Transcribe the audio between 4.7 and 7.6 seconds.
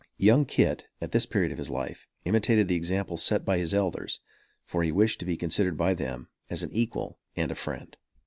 he wished to be considered by them as an equal and a